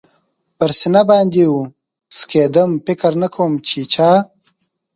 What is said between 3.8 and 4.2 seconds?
چا.